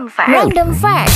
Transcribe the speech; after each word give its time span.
Random 0.00 0.16
Fact. 0.16 0.32
Random 0.32 0.70
Fact. 0.72 1.12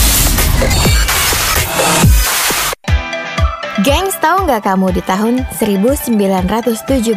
Gengs, 3.81 4.13
tahu 4.21 4.45
nggak 4.45 4.61
kamu 4.61 4.93
di 4.93 5.01
tahun 5.09 5.41
1973 5.57 7.17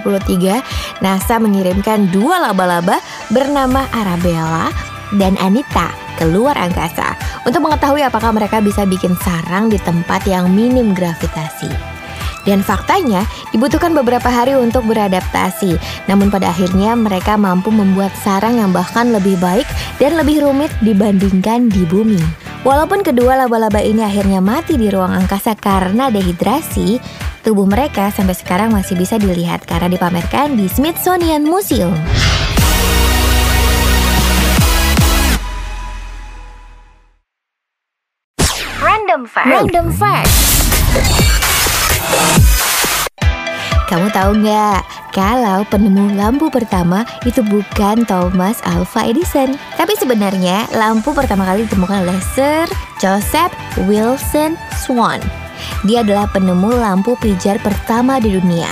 NASA 1.04 1.36
mengirimkan 1.44 2.08
dua 2.08 2.40
laba-laba 2.40 3.04
bernama 3.36 3.84
Arabella 3.92 4.72
dan 5.20 5.36
Anita 5.44 5.92
ke 6.16 6.24
luar 6.32 6.56
angkasa 6.56 7.20
untuk 7.44 7.68
mengetahui 7.68 8.00
apakah 8.00 8.32
mereka 8.32 8.64
bisa 8.64 8.88
bikin 8.88 9.12
sarang 9.20 9.68
di 9.68 9.76
tempat 9.84 10.24
yang 10.24 10.48
minim 10.48 10.96
gravitasi. 10.96 11.97
Dan 12.48 12.64
faktanya 12.64 13.28
dibutuhkan 13.52 13.92
beberapa 13.92 14.32
hari 14.32 14.56
untuk 14.56 14.88
beradaptasi. 14.88 15.76
Namun 16.08 16.32
pada 16.32 16.56
akhirnya 16.56 16.96
mereka 16.96 17.36
mampu 17.36 17.76
membuat 17.76 18.16
sarang 18.24 18.56
yang 18.56 18.72
bahkan 18.72 19.12
lebih 19.12 19.36
baik 19.44 19.68
dan 20.00 20.16
lebih 20.16 20.48
rumit 20.48 20.72
dibandingkan 20.80 21.68
di 21.68 21.84
bumi. 21.84 22.48
Walaupun 22.64 23.04
kedua 23.04 23.36
laba-laba 23.36 23.84
ini 23.84 24.02
akhirnya 24.02 24.40
mati 24.40 24.80
di 24.80 24.88
ruang 24.88 25.12
angkasa 25.12 25.60
karena 25.60 26.08
dehidrasi, 26.08 26.98
tubuh 27.44 27.68
mereka 27.68 28.10
sampai 28.16 28.34
sekarang 28.34 28.72
masih 28.72 28.96
bisa 28.96 29.20
dilihat 29.20 29.68
karena 29.68 29.92
dipamerkan 29.92 30.56
di 30.56 30.72
Smithsonian 30.72 31.44
Museum. 31.44 31.96
Random 38.84 39.24
fact. 39.28 39.48
Random 39.48 39.88
fact. 39.96 41.47
Kamu 43.88 44.12
tahu 44.12 44.44
nggak 44.44 44.84
kalau 45.16 45.64
penemu 45.72 46.14
lampu 46.20 46.52
pertama 46.52 47.08
itu 47.24 47.40
bukan 47.40 48.04
Thomas 48.04 48.60
Alva 48.68 49.08
Edison, 49.08 49.56
tapi 49.80 49.96
sebenarnya 49.96 50.68
lampu 50.76 51.16
pertama 51.16 51.48
kali 51.48 51.64
ditemukan 51.64 52.04
oleh 52.04 52.20
Sir 52.36 52.68
Joseph 53.00 53.56
Wilson 53.88 54.60
Swan. 54.76 55.24
Dia 55.88 56.04
adalah 56.04 56.28
penemu 56.30 56.76
lampu 56.78 57.16
pijar 57.18 57.58
pertama 57.64 58.20
di 58.20 58.36
dunia. 58.36 58.70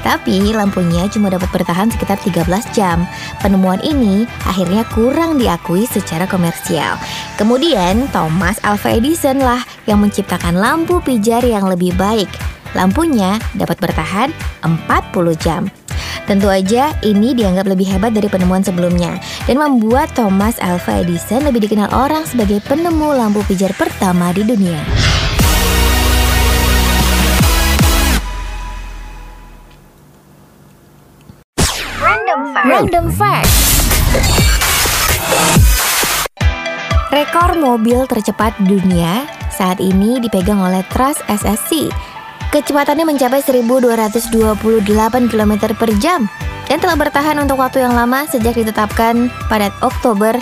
Tapi 0.00 0.54
lampunya 0.54 1.06
cuma 1.10 1.30
dapat 1.30 1.50
bertahan 1.50 1.90
sekitar 1.90 2.18
13 2.22 2.46
jam. 2.74 3.06
Penemuan 3.42 3.82
ini 3.82 4.24
akhirnya 4.46 4.86
kurang 4.94 5.38
diakui 5.38 5.84
secara 5.86 6.24
komersial. 6.30 6.94
Kemudian 7.36 8.06
Thomas 8.10 8.56
Alva 8.62 8.94
Edison 8.94 9.42
lah 9.42 9.62
yang 9.84 10.02
menciptakan 10.02 10.58
lampu 10.58 11.02
pijar 11.04 11.42
yang 11.42 11.66
lebih 11.66 11.94
baik. 11.98 12.30
Lampunya 12.74 13.38
dapat 13.54 13.78
bertahan 13.78 14.32
40 14.64 15.36
jam. 15.38 15.68
Tentu 16.26 16.50
aja 16.50 16.90
ini 17.06 17.38
dianggap 17.38 17.70
lebih 17.70 17.86
hebat 17.86 18.10
dari 18.10 18.26
penemuan 18.26 18.58
sebelumnya 18.58 19.22
dan 19.46 19.62
membuat 19.62 20.10
Thomas 20.18 20.58
Alva 20.58 20.98
Edison 21.06 21.46
lebih 21.46 21.62
dikenal 21.62 21.86
orang 21.94 22.26
sebagai 22.26 22.58
penemu 22.66 23.14
lampu 23.14 23.46
pijar 23.46 23.70
pertama 23.78 24.34
di 24.34 24.42
dunia. 24.42 24.82
Random 32.02 32.40
fact. 32.50 32.66
Random 32.66 33.06
fact. 33.14 33.50
Rekor 37.06 37.54
mobil 37.54 38.02
tercepat 38.10 38.58
dunia 38.66 39.30
saat 39.54 39.78
ini 39.78 40.18
dipegang 40.18 40.58
oleh 40.58 40.82
Trust 40.90 41.22
SSC 41.30 41.88
Kecepatannya 42.54 43.04
mencapai 43.04 43.42
1228 43.42 44.86
km 45.26 45.52
per 45.74 45.90
jam 45.98 46.30
dan 46.66 46.78
telah 46.78 46.98
bertahan 46.98 47.38
untuk 47.42 47.58
waktu 47.58 47.82
yang 47.82 47.94
lama 47.94 48.26
sejak 48.30 48.54
ditetapkan 48.54 49.30
pada 49.50 49.74
Oktober 49.82 50.34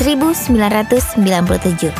1997. 0.00 1.92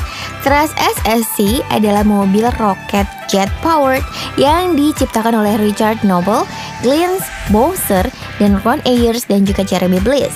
Trust 0.43 0.75
SSC 0.75 1.63
adalah 1.71 2.03
mobil 2.03 2.49
roket 2.59 3.07
jet 3.31 3.53
powered 3.63 4.03
yang 4.41 4.75
diciptakan 4.75 5.39
oleh 5.39 5.55
Richard 5.61 6.03
Noble, 6.03 6.49
Glenn 6.83 7.21
Bowser, 7.55 8.09
dan 8.43 8.59
Ron 8.67 8.83
Ayers 8.89 9.29
dan 9.29 9.47
juga 9.47 9.63
Jeremy 9.63 10.03
Bliss. 10.03 10.35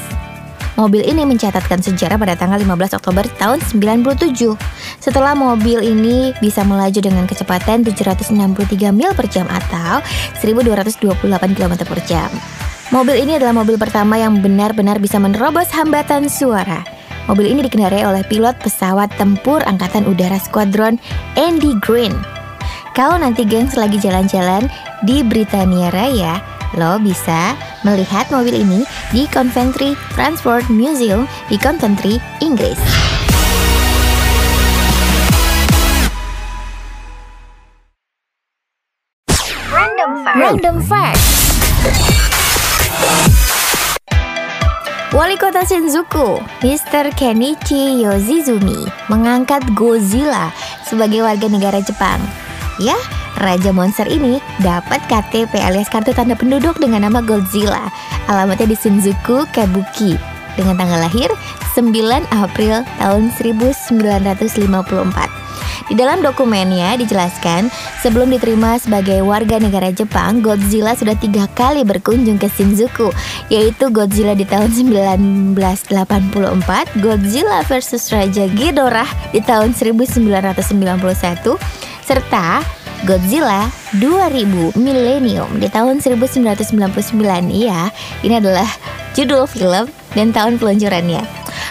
Mobil 0.77 1.01
ini 1.03 1.25
mencatatkan 1.25 1.81
sejarah 1.81 2.21
pada 2.21 2.37
tanggal 2.37 2.61
15 2.61 3.01
Oktober 3.01 3.25
tahun 3.41 3.59
97. 3.65 4.76
Setelah 5.07 5.39
mobil 5.39 5.87
ini 5.87 6.35
bisa 6.43 6.67
melaju 6.67 6.99
dengan 6.99 7.31
kecepatan 7.31 7.87
763 7.87 8.91
mil 8.91 9.15
per 9.15 9.31
jam 9.31 9.47
atau 9.47 10.03
1228 10.43 11.23
km 11.55 11.75
per 11.87 12.03
jam. 12.11 12.27
Mobil 12.91 13.23
ini 13.23 13.39
adalah 13.39 13.55
mobil 13.55 13.79
pertama 13.79 14.19
yang 14.19 14.43
benar-benar 14.43 14.99
bisa 14.99 15.23
menerobos 15.23 15.71
hambatan 15.71 16.27
suara. 16.27 16.83
Mobil 17.31 17.55
ini 17.55 17.71
dikendarai 17.71 18.03
oleh 18.03 18.27
pilot 18.27 18.59
pesawat 18.59 19.15
tempur 19.15 19.63
Angkatan 19.63 20.11
Udara 20.11 20.43
Squadron 20.43 20.99
Andy 21.39 21.79
Green. 21.79 22.15
Kalau 22.99 23.15
nanti 23.15 23.47
gengs 23.47 23.79
lagi 23.79 24.03
jalan-jalan 24.03 24.67
di 25.07 25.23
Britania 25.23 25.95
Raya, 25.95 26.43
lo 26.75 26.99
bisa 26.99 27.55
melihat 27.87 28.27
mobil 28.35 28.59
ini 28.59 28.83
di 29.15 29.31
Coventry 29.31 29.95
Transport 30.19 30.67
Museum 30.67 31.31
di 31.47 31.55
Coventry, 31.63 32.19
Inggris. 32.43 32.79
Random 40.37 40.85
fact. 40.85 41.17
Wali 45.17 45.41
kota 45.41 45.65
Shinjuku, 45.65 46.45
Mr. 46.61 47.09
Kenichi 47.17 48.05
Yoshizumi, 48.05 48.85
mengangkat 49.09 49.65
Godzilla 49.73 50.53
sebagai 50.85 51.25
warga 51.25 51.49
negara 51.49 51.81
Jepang. 51.81 52.21
Ya, 52.77 53.01
Raja 53.41 53.73
monster 53.73 54.05
ini 54.13 54.37
dapat 54.61 55.01
KTP 55.09 55.57
alias 55.57 55.89
kartu 55.89 56.13
tanda 56.13 56.37
penduduk 56.37 56.77
dengan 56.77 57.09
nama 57.09 57.25
Godzilla. 57.25 57.89
Alamatnya 58.29 58.69
di 58.69 58.77
Shinjuku, 58.77 59.49
Kabuki. 59.57 60.21
Dengan 60.53 60.77
tanggal 60.77 61.01
lahir 61.01 61.33
9 61.73 61.97
April 62.29 62.85
tahun 63.01 63.33
1954. 63.41 65.36
Di 65.87 65.95
dalam 65.95 66.19
dokumennya 66.19 66.99
dijelaskan, 66.99 67.71
sebelum 68.03 68.35
diterima 68.35 68.75
sebagai 68.75 69.23
warga 69.23 69.63
negara 69.63 69.95
Jepang, 69.95 70.43
Godzilla 70.43 70.99
sudah 70.99 71.15
tiga 71.15 71.47
kali 71.55 71.87
berkunjung 71.87 72.43
ke 72.43 72.51
Shinjuku, 72.51 73.15
yaitu 73.55 73.87
Godzilla 73.95 74.35
di 74.35 74.43
tahun 74.43 74.75
1984, 74.75 75.55
Godzilla 76.99 77.63
versus 77.71 78.11
Raja 78.11 78.51
Ghidorah 78.51 79.07
di 79.31 79.39
tahun 79.39 79.79
1991, 79.79 81.55
serta 82.03 82.67
Godzilla 83.07 83.71
2000 84.03 84.75
Millennium 84.75 85.61
di 85.61 85.69
tahun 85.69 86.01
1999 86.01 87.13
ya 87.53 87.93
ini 88.25 88.35
adalah 88.41 88.67
judul 89.13 89.45
film 89.45 89.87
dan 90.17 90.33
tahun 90.33 90.57
peluncurannya. 90.57 91.21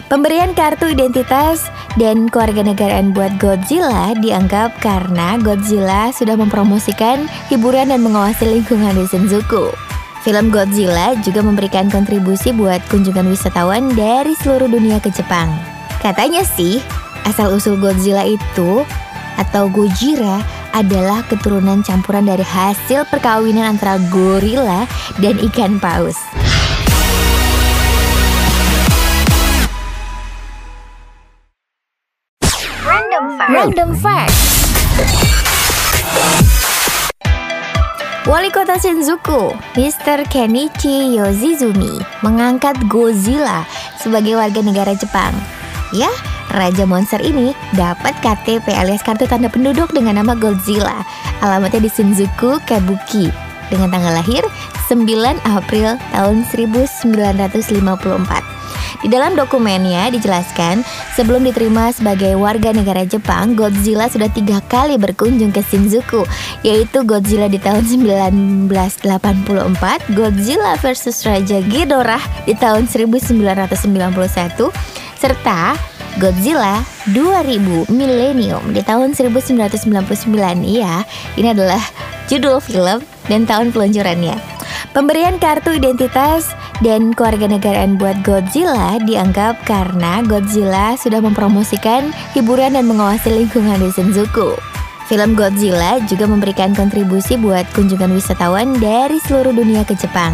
Pemberian 0.05 0.53
kartu 0.53 0.93
identitas 0.93 1.65
dan 1.95 2.27
keluarga 2.27 2.63
negaraan 2.63 3.15
buat 3.15 3.35
Godzilla 3.39 4.15
dianggap 4.19 4.79
karena 4.83 5.39
Godzilla 5.39 6.11
sudah 6.11 6.35
mempromosikan 6.35 7.27
hiburan 7.47 7.91
dan 7.91 8.03
mengawasi 8.03 8.47
lingkungan 8.47 8.95
di 8.95 9.07
Shinjuku. 9.07 9.71
Film 10.25 10.49
Godzilla 10.49 11.13
juga 11.21 11.45
memberikan 11.45 11.87
kontribusi 11.87 12.49
buat 12.49 12.81
kunjungan 12.89 13.29
wisatawan 13.29 13.93
dari 13.93 14.33
seluruh 14.41 14.67
dunia 14.67 14.97
ke 14.97 15.13
Jepang. 15.13 15.53
Katanya 16.01 16.41
sih, 16.41 16.81
asal-usul 17.29 17.77
Godzilla 17.77 18.25
itu 18.25 18.83
atau 19.37 19.67
Gojira 19.69 20.41
adalah 20.75 21.23
keturunan 21.29 21.85
campuran 21.85 22.27
dari 22.27 22.43
hasil 22.43 23.07
perkawinan 23.07 23.77
antara 23.77 23.95
gorila 24.11 24.83
dan 25.23 25.39
ikan 25.51 25.79
paus. 25.79 26.19
Random 33.45 33.93
fact. 33.93 34.33
Wali 38.25 38.49
kota 38.49 38.73
Shinjuku, 38.81 39.53
Mr. 39.77 40.25
Kenichi 40.25 41.13
Yoshizumi, 41.13 42.01
mengangkat 42.25 42.73
Godzilla 42.89 43.61
sebagai 44.01 44.33
warga 44.33 44.65
negara 44.65 44.97
Jepang. 44.97 45.29
Ya, 45.93 46.09
Raja 46.57 46.89
monster 46.89 47.21
ini 47.21 47.53
dapat 47.77 48.17
KTP 48.25 48.65
alias 48.73 49.05
kartu 49.05 49.29
tanda 49.29 49.45
penduduk 49.45 49.93
dengan 49.93 50.25
nama 50.25 50.33
Godzilla. 50.33 51.05
Alamatnya 51.45 51.85
di 51.85 51.89
Shinjuku, 51.93 52.65
Kabuki. 52.65 53.29
Dengan 53.69 53.93
tanggal 53.93 54.25
lahir 54.25 54.41
9 54.89 55.05
April 55.45 56.01
tahun 56.17 56.49
1954. 56.49 58.64
Di 59.05 59.13
dalam 59.13 59.37
dokumennya 59.37 60.09
dijelaskan, 60.09 60.81
sebelum 61.13 61.45
diterima 61.45 61.93
sebagai 61.93 62.33
warga 62.41 62.73
negara 62.73 63.05
Jepang, 63.05 63.53
Godzilla 63.53 64.09
sudah 64.09 64.33
tiga 64.33 64.65
kali 64.65 64.97
berkunjung 64.97 65.53
ke 65.53 65.61
Shinjuku, 65.61 66.25
yaitu 66.65 67.05
Godzilla 67.05 67.45
di 67.45 67.61
tahun 67.61 67.85
1984, 67.85 69.05
Godzilla 70.09 70.73
versus 70.81 71.21
Raja 71.21 71.61
Ghidorah 71.61 72.49
di 72.49 72.57
tahun 72.57 72.89
1991, 72.89 74.73
serta 75.21 75.77
Godzilla 76.17 76.81
2000 77.13 77.93
Millennium 77.93 78.73
di 78.73 78.81
tahun 78.81 79.13
1999 79.13 80.33
ya. 80.65 81.05
Ini 81.37 81.53
adalah 81.53 81.83
judul 82.25 82.57
film 82.57 83.05
dan 83.29 83.45
tahun 83.45 83.69
peluncurannya. 83.69 84.33
Pemberian 84.95 85.35
kartu 85.43 85.75
identitas 85.75 86.55
dan 86.83 87.15
keluarga 87.15 87.47
negaraan 87.47 87.95
buat 87.95 88.19
Godzilla 88.25 88.99
dianggap 89.03 89.63
karena 89.63 90.19
Godzilla 90.25 90.99
sudah 90.99 91.23
mempromosikan 91.23 92.11
hiburan 92.35 92.75
dan 92.75 92.89
mengawasi 92.89 93.31
lingkungan 93.31 93.79
di 93.79 93.89
Shinjuku. 93.93 94.57
Film 95.05 95.37
Godzilla 95.37 96.01
juga 96.09 96.25
memberikan 96.25 96.73
kontribusi 96.73 97.37
buat 97.37 97.69
kunjungan 97.77 98.09
wisatawan 98.17 98.81
dari 98.81 99.21
seluruh 99.21 99.53
dunia 99.53 99.85
ke 99.85 99.93
Jepang. 99.93 100.33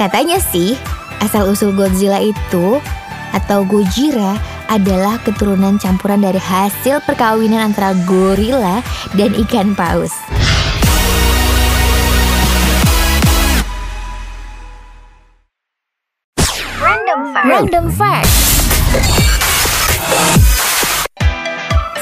Katanya 0.00 0.40
sih, 0.40 0.72
asal-usul 1.20 1.76
Godzilla 1.76 2.18
itu 2.18 2.80
atau 3.36 3.68
Gojira 3.68 4.40
adalah 4.72 5.20
keturunan 5.22 5.76
campuran 5.76 6.24
dari 6.24 6.40
hasil 6.40 7.04
perkawinan 7.04 7.70
antara 7.70 7.92
gorila 8.08 8.80
dan 9.14 9.36
ikan 9.46 9.76
paus. 9.76 10.12
Random 16.86 17.34
fact. 17.34 17.46
Random 17.50 17.86
fact. 17.90 18.30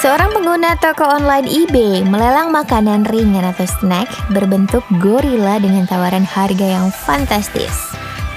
Seorang 0.05 0.37
pengguna 0.37 0.77
toko 0.77 1.09
online 1.09 1.49
eBay 1.49 2.05
melelang 2.05 2.53
makanan 2.53 3.09
ringan 3.09 3.49
atau 3.49 3.65
snack 3.65 4.13
berbentuk 4.29 4.85
gorila 5.01 5.57
dengan 5.57 5.89
tawaran 5.89 6.29
harga 6.29 6.77
yang 6.77 6.93
fantastis. 6.93 7.73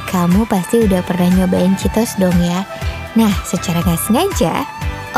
Kamu 0.08 0.48
pasti 0.48 0.88
udah 0.88 1.04
pernah 1.04 1.28
nyobain 1.36 1.76
Cheetos 1.76 2.16
dong 2.16 2.40
ya? 2.40 2.64
Nah, 3.20 3.36
secara 3.44 3.84
nggak 3.84 4.08
sengaja, 4.08 4.64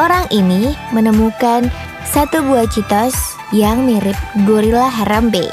orang 0.02 0.25
ini 0.34 0.74
menemukan 0.90 1.70
satu 2.10 2.42
buah 2.42 2.66
Cheetos 2.74 3.14
yang 3.54 3.86
mirip 3.86 4.18
gorila 4.50 4.90
Harambe. 4.90 5.46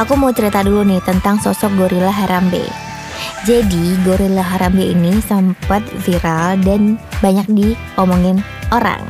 Aku 0.00 0.16
mau 0.16 0.32
cerita 0.32 0.64
dulu 0.64 0.88
nih 0.88 1.04
tentang 1.04 1.36
sosok 1.36 1.76
gorila 1.76 2.08
Harambe. 2.08 2.87
Jadi, 3.46 3.94
gorila 4.02 4.42
Harambe 4.42 4.82
ini 4.82 5.22
sempat 5.22 5.84
viral 6.02 6.58
dan 6.66 6.98
banyak 7.22 7.46
diomongin 7.54 8.42
orang. 8.74 9.02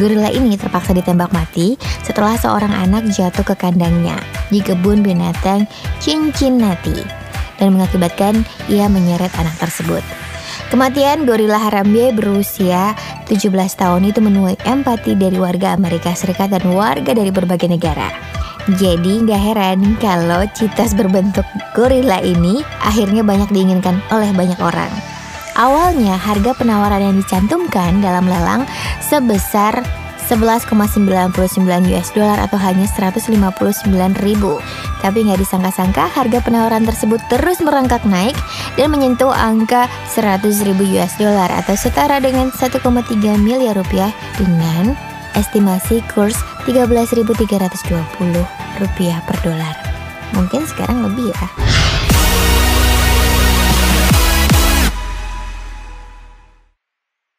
Gorila 0.00 0.32
ini 0.32 0.56
terpaksa 0.56 0.96
ditembak 0.96 1.30
mati 1.34 1.76
setelah 2.00 2.38
seorang 2.38 2.72
anak 2.72 3.10
jatuh 3.12 3.44
ke 3.44 3.54
kandangnya 3.58 4.16
di 4.48 4.64
kebun 4.64 5.04
binatang 5.04 5.68
Cincinnati 6.00 7.04
dan 7.60 7.76
mengakibatkan 7.76 8.42
ia 8.72 8.88
menyeret 8.88 9.30
anak 9.36 9.54
tersebut. 9.60 10.02
Kematian 10.70 11.26
gorila 11.26 11.58
Harambe 11.58 12.14
berusia 12.14 12.94
17 13.26 13.50
tahun 13.74 14.06
itu 14.06 14.22
menuai 14.22 14.54
empati 14.62 15.18
dari 15.18 15.34
warga 15.34 15.74
Amerika 15.74 16.14
Serikat 16.14 16.54
dan 16.54 16.62
warga 16.70 17.10
dari 17.10 17.34
berbagai 17.34 17.66
negara. 17.66 18.29
Jadi 18.76 19.24
nggak 19.24 19.40
heran 19.40 19.80
kalau 19.96 20.44
citas 20.52 20.92
berbentuk 20.92 21.46
gorila 21.72 22.20
ini 22.20 22.60
akhirnya 22.84 23.24
banyak 23.24 23.48
diinginkan 23.48 23.96
oleh 24.12 24.30
banyak 24.36 24.60
orang. 24.60 24.92
Awalnya 25.56 26.14
harga 26.16 26.54
penawaran 26.54 27.10
yang 27.10 27.16
dicantumkan 27.18 27.98
dalam 28.04 28.28
lelang 28.28 28.68
sebesar 29.02 29.82
11,99 30.30 31.34
US 31.90 32.08
dollar 32.14 32.38
atau 32.38 32.54
hanya 32.62 32.86
159 32.86 33.90
ribu. 34.22 34.62
Tapi 35.02 35.26
nggak 35.26 35.42
disangka-sangka 35.42 36.06
harga 36.06 36.38
penawaran 36.38 36.86
tersebut 36.86 37.18
terus 37.26 37.58
merangkak 37.58 38.06
naik 38.06 38.38
dan 38.78 38.94
menyentuh 38.94 39.34
angka 39.34 39.90
100 40.14 40.46
ribu 40.62 40.86
US 40.94 41.18
dollar 41.18 41.50
atau 41.50 41.74
setara 41.74 42.22
dengan 42.22 42.54
1,3 42.54 42.78
miliar 43.42 43.74
rupiah 43.74 44.14
dengan 44.38 44.94
estimasi 45.34 46.02
kurs 46.12 46.36
13.320 46.66 47.34
rupiah 48.78 49.20
per 49.26 49.36
dolar. 49.42 49.74
Mungkin 50.34 50.62
sekarang 50.66 51.04
lebih 51.06 51.34
ya. 51.34 51.46